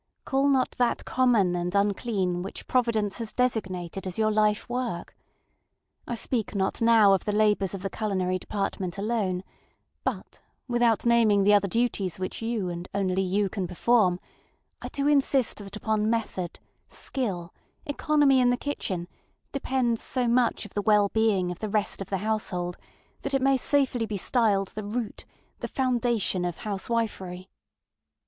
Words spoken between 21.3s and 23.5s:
of the rest of the household, that it